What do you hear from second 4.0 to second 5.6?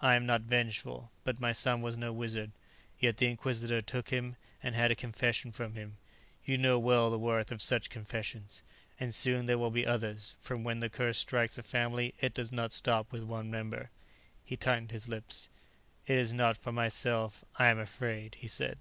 him and had a confession